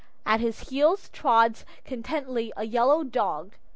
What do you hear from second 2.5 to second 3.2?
a yellow